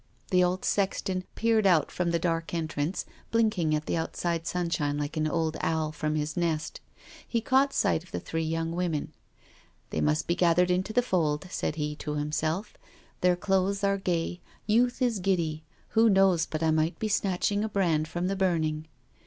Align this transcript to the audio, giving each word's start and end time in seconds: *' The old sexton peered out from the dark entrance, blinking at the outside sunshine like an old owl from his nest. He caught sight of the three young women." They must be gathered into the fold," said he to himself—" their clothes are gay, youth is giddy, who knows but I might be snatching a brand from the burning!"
*' 0.19 0.31
The 0.31 0.43
old 0.43 0.65
sexton 0.65 1.25
peered 1.35 1.67
out 1.67 1.91
from 1.91 2.09
the 2.09 2.17
dark 2.17 2.55
entrance, 2.55 3.05
blinking 3.29 3.75
at 3.75 3.85
the 3.85 3.97
outside 3.97 4.47
sunshine 4.47 4.97
like 4.97 5.15
an 5.15 5.27
old 5.27 5.57
owl 5.61 5.91
from 5.91 6.15
his 6.15 6.35
nest. 6.35 6.81
He 7.27 7.39
caught 7.39 7.71
sight 7.71 8.03
of 8.03 8.11
the 8.11 8.19
three 8.19 8.41
young 8.41 8.71
women." 8.71 9.13
They 9.91 10.01
must 10.01 10.25
be 10.25 10.33
gathered 10.33 10.71
into 10.71 10.91
the 10.91 11.03
fold," 11.03 11.45
said 11.51 11.75
he 11.75 11.95
to 11.97 12.15
himself—" 12.15 12.73
their 13.21 13.35
clothes 13.35 13.83
are 13.83 13.97
gay, 13.97 14.41
youth 14.65 15.03
is 15.03 15.19
giddy, 15.19 15.65
who 15.89 16.09
knows 16.09 16.47
but 16.47 16.63
I 16.63 16.71
might 16.71 16.97
be 16.97 17.07
snatching 17.07 17.63
a 17.63 17.69
brand 17.69 18.07
from 18.07 18.25
the 18.25 18.35
burning!" 18.35 18.87